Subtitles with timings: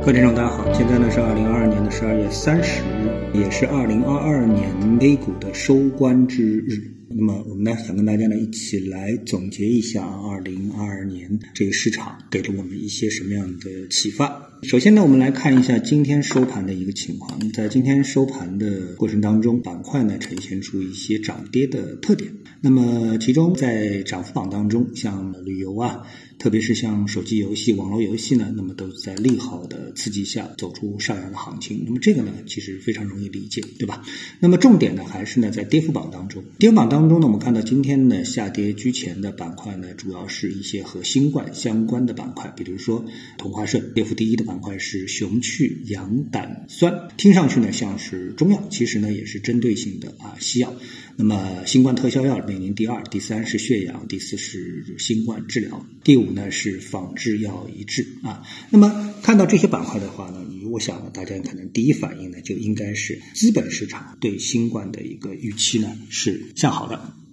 [0.00, 6.99] 各位听众，大家好，现在呢是二零二二年的十二月三十日，也是二零二二年 A 股的收官之日。
[7.12, 14.48] 那么我们呢想跟大家呢一起来总结一下二零二二年这个市场给了我们一些什么样的启发。
[14.62, 17.50] 首先呢，我们来看一下今天收盘的一个情况。
[17.50, 22.30] 在今天收盘的过程当中，板块呢呈现出一些涨跌的特点。
[22.60, 26.02] 那么其中在涨幅榜当中，像旅游啊。
[26.38, 31.82] 特别是像手机游戏、网络游戏呢，那么都在利好的刺激下走出上扬的行情。
[31.84, 34.02] 那么这个呢，其实非常容易理解，对吧？
[34.40, 36.42] 那么重点呢，还是呢在跌幅榜当中。
[36.58, 43.06] 跌幅榜当当中呢，我们看到今天呢下跌居前的板块呢，主要是一些和新冠相关的板块，比如说
[43.38, 43.94] 同花顺。
[43.94, 50.76] 跌幅第一的板块是雄去氧胆酸，听上去呢像是中药，其实呢也是针对性的啊西药。
[51.16, 58.42] 那么新冠特效药排名第二，第三是血氧，第四是新冠治疗，第五呢是仿制药一致啊。
[58.68, 66.86] 那么看到这些板块的话呢，你我想，大家可能第一反应呢就应该是资本市场对新冠的一个预期呢是向好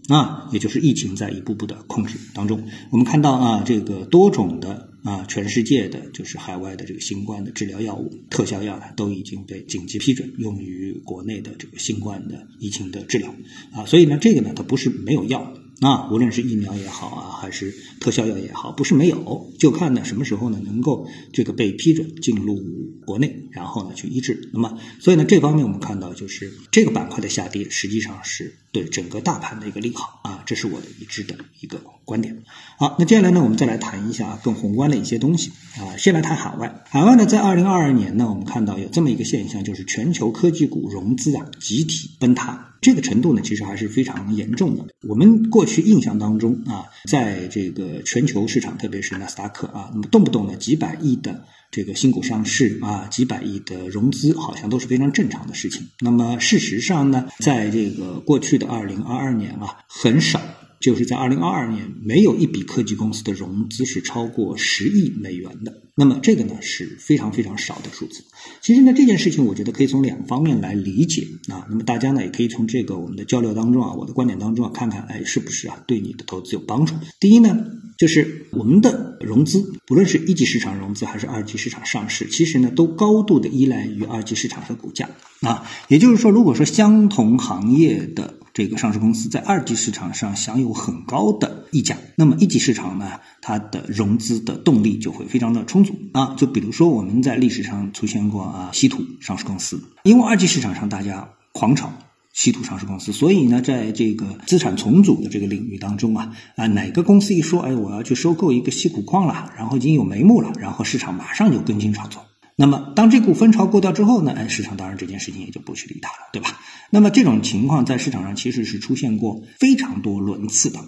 [0.09, 2.63] 啊，也就是疫情在一步步的控制当中。
[2.91, 4.89] 我们看到啊，这个多种的。
[5.03, 13.33] 啊，全世界的就是海外的这个新冠的治疗药物、特效药呢，都已经被紧急批准用于国内的这个新冠的疫情的治疗
[13.71, 13.85] 啊。
[13.85, 22.59] 所以呢，这个呢，它不是没有药啊，无论是疫苗也好啊，还是特效药也好，不是没有，就看呢什么时候呢能够这个被批准进入
[23.05, 24.49] 国内，然后呢去医治。
[24.53, 31.79] 那么，所以呢这方面我们看到就是这个板块的下跌，实际上是对整个大盘的一个利好啊，这是我的一致的一个。
[32.07, 32.41] 观点，
[32.77, 35.97] 好，那接下来呢，我们再来谈一下更宏观的一些东西啊。
[35.97, 44.85] 先来谈海外，海外呢，在二零二二年呢，我们看到有这么一个现象，就是全球科技股融资啊集体崩塌，这个程度呢，其实还是非常严重的。
[45.05, 55.89] 我们过去印象当中啊，在这个全球市场，特别是纳斯达克啊，那么动不动呢几百亿的这个新股上市啊，几百亿的融资，好像都是非常正常的事情。
[55.99, 60.36] 那么事实上呢，在这个过去的二零二二年啊，很少。
[60.79, 65.81] 就是在二零二二年，没有一笔科技公司的融资是超过十亿美元的。
[65.99, 68.23] 那么这个呢是非常非常少的数字。
[68.61, 71.65] 其实呢这件事情，我觉得可以从两方面来理解啊。
[71.69, 76.93] 那么大家呢也可以从这个我们的交流当中啊，我的观点当中啊，看看哎是不是啊对你的投资有帮助。
[77.19, 77.57] 第一呢，
[77.97, 85.09] 就是我们的融资，不论是一级市场融资还是二级市场上市，其实呢都高度的依赖于二级市场的股价
[85.41, 85.67] 啊。
[85.87, 96.33] 也就是说，如果说相同行业的这个上市公司在二级市场上享有很高的溢价，那么一级市场呢，它的融资的动力就会非常的充足啊。
[96.35, 101.93] 就比如说我们在历史上出现过啊稀土上市公司，因为二级市场上大家狂炒
[102.33, 112.25] 稀土上市公司，所以呢，在这个资产重组的这个领域当中啊啊，哪个公司一说哎我要去收购一个稀土矿了，然后已经有眉目了，然后市场马上就跟进炒作。
[112.59, 114.33] 那么，当这股风潮过掉之后呢？
[114.35, 116.59] 哎，市场当然这件事情也就不去理它了，对吧？
[116.89, 120.79] 那么这种情况在市场上其实是出现过非常多轮次的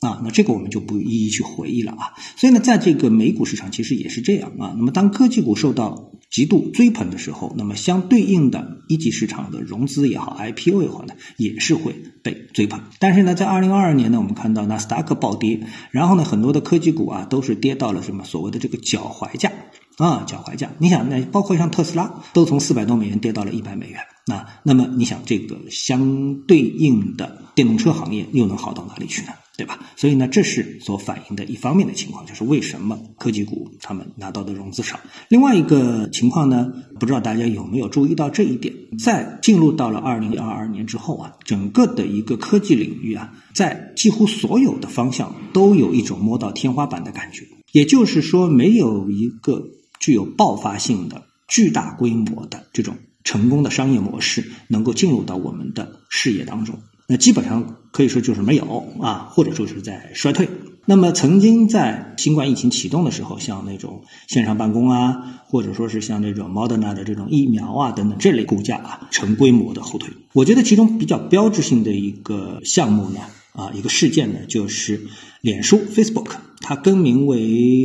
[0.00, 0.22] 啊。
[0.24, 2.14] 那这个我们就不一一去回忆了啊。
[2.36, 4.72] 所以呢，在这个美股市场其实也是这样啊。
[4.78, 12.80] 那么当科技股受到极度追捧的时候，那么相对应的一级市场的融资也好，IPO 也好呢，也是会被追捧。
[12.98, 15.60] 但是呢，在二零二二年呢，我们看到纳斯达克暴跌，
[15.90, 19.52] 然后呢，很多的科技股啊都是跌到了什么所谓的这个脚踝价。
[19.98, 24.46] 啊，脚踝价，你想，那包括像特斯拉，都从四百多美元跌到了一百美元啊。
[24.62, 29.32] 那么你想，这个相对应的电动车行业又能好到哪里去呢？
[29.56, 29.80] 对吧？
[29.96, 35.00] 所以呢，这是所反映的一方面的情况，就是为什么科技股他们拿到的融资少。
[35.28, 49.66] 另外一个情况呢，不知道大家有没有注意到这一点，在进入到了二零二二年之后啊，整个的一个科技领域啊，在几乎所有的方向都有一种摸到天花板的感觉，也就是说，没有一个。
[50.00, 60.48] 具有爆发性的、巨大规模的这种成功的商业模式，能够进入到我们的视野当中，那基本上可以说就是没有啊，或者说是在衰退。
[60.86, 70.08] 那么曾经在新冠疫情启动的时候，像那种线上办公啊，或者说是像这种 Moderna 的这种疫苗啊等等这类股价啊，成规模的后退。
[70.32, 73.20] 我觉得其中比较标志性的一个项目呢。
[73.58, 75.00] 啊，一个事件呢，就是
[75.40, 77.40] 脸书 Facebook 它更名为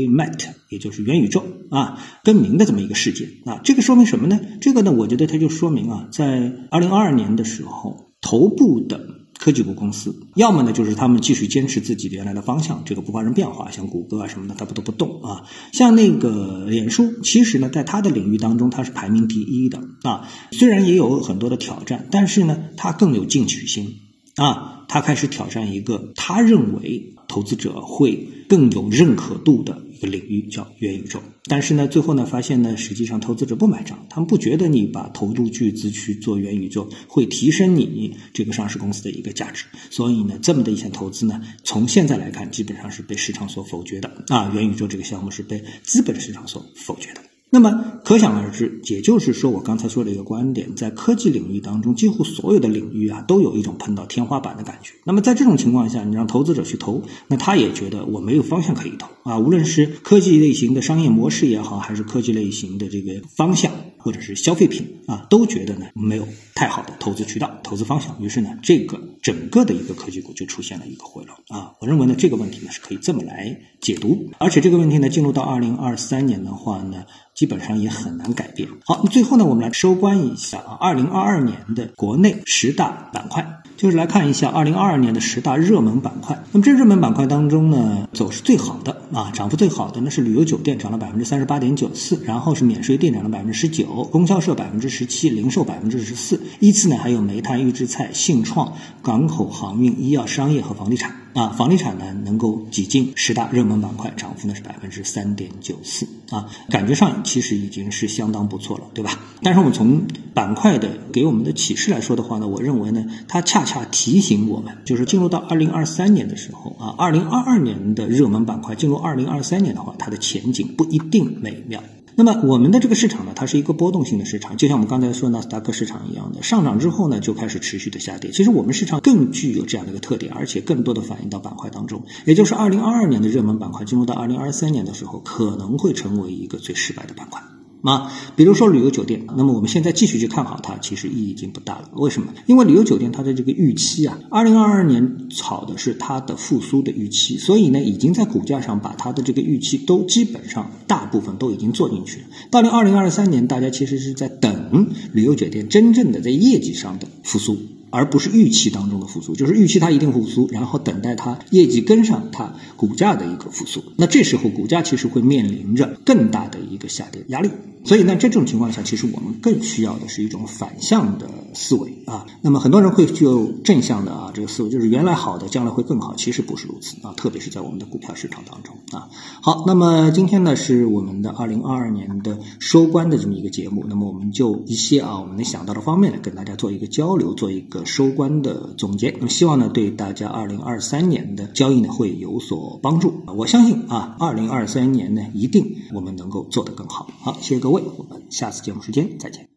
[0.07, 3.59] Meta，也就是元宇宙啊，更名的这么一个事件啊。
[3.63, 4.39] 这个说明什么呢？
[4.61, 9.07] 这个呢，我觉得它就说明啊，在二零二二年的时候，头部的
[9.39, 15.43] 科技股公司，要么呢就是他们继续坚持自己原来的方向，这个不发生变化，像谷歌啊什么的，它不都不动啊。
[15.71, 20.29] 像那个脸书，其实呢，在它的领域当中，它是排名第一的啊。
[20.51, 24.01] 虽然也有很多的挑战，但是呢，它更有进取心。
[24.35, 31.21] 啊，他开始挑战一个他认为投资者会更有认可度的一个领域，叫元宇宙。
[31.45, 39.65] 但是呢，最后呢，发现呢，实际上投资者不买账，他们不觉得你把投入巨资去做元宇宙会提升你这个上市公司的一个价值。
[39.89, 44.51] 所以呢，这么的一些投资呢，从现在来看，基本上是被市场所否决的啊。
[44.53, 47.21] 元宇宙这个项目是被资本市场所否决的。
[47.53, 54.95] 那么可想而知，也就是说，我刚才说的一个观点，在科技领域当中，几乎所有的领域啊，都有一种碰到天花板的感觉。
[55.03, 59.37] 那么在这种情况下，你让投资者去投，那他也觉得我没有方向可以投啊。
[59.37, 63.71] 无论是科技类型的商业模式也好，还是科技类型的这个方向。
[64.03, 71.71] 或者是消费品啊，都觉得呢没有太好的投资渠道、投资方向，于是呢，这个整个的一个科技股就出现了一个回落啊。
[71.79, 78.67] 我认为呢，这个问题呢是可以这么来解读，而且这个问题呢，进入到二零二三年的话呢，基本上也很难改变。
[78.85, 83.59] 好，那最后呢，我们来收官一下啊，二零二二年的国内十大板块。
[83.75, 86.41] 就是来看一下二零二二年的十大热门板块。
[86.51, 101.13] 那么这热门板块当中呢，走势最好的啊，涨幅最好的呢是旅游酒店，涨了百分之三十八点九四，然后是免税店涨了百分之十九，供销社百分之十七，零售百分之十四，依次呢还有煤炭、预制菜、信创、港口航运、医药、商业和房地产。
[101.33, 109.19] 啊，房地产呢能够挤进十大热门板块，涨幅呢是百分之三点九四啊，感觉上其实已经是相当不错了，对吧？
[109.41, 110.03] 但是我们从
[110.35, 121.81] 板块的给我们的启示来说的话呢，我认为呢，它恰恰提醒我们，就是进入到二零二三年的时候啊，二零二二年的热门板块进入二零二三年的话，它的前景不一定美妙。
[122.15, 128.31] 那么我们的这个市场呢，它是一个波动性的市场，就像我们刚才说纳斯达克市场一样的，上涨之后呢，就开始持续的下跌。
[128.31, 137.41] 其实我们市场更具有这样的一个特点，而且更多的反映到板块当中，也就是二零二二年的热门板块进入到二零二三年的时候，可能会成为一个最失败的板块。
[137.83, 141.89] 啊，比如说旅游酒店，那么我们现在继续去看好它，其实意义已经不大了。
[141.93, 142.33] 为什么？
[142.47, 152.25] 因为旅游酒店它的这个预期啊，二零二二年炒的是它的复苏的预期，所以呢，已经在股价上把它的这个预期都基本上大部分都已经做进去了。
[152.49, 157.57] 到了二零二三年，大家其实是在等旅游酒店真正的在业绩上的复苏。
[157.93, 163.83] 而不是预期当中的复苏，就是预期它一定复苏，然后等待它业绩跟上它股价的一个复苏。
[163.97, 167.51] 那这时候股价其实会面临着更大的一个下跌压力。
[167.85, 172.25] 所以呢，这种情况下，其实我们更需要的是一种反向的思维啊。
[172.41, 177.13] 那么很多人会具有正向的啊这个思维，就是原来好的将来会更好，其实不是如此啊。
[177.17, 179.09] 特别是在我们的股票市场当中啊。
[179.41, 193.23] 好，那么今天呢是我们的二零二二年的收官的这么一个节目，那么我们就一些啊我们能想到的方面呢，跟大家做一个交流，做一个收官的总结，那么希望呢对大家二零二三年的交易呢会有所帮助。
[193.27, 197.07] 我相信啊，二零二三年呢一定我们能够做得更好。
[197.21, 199.52] 好，谢谢各位，我们下次节目时间再见。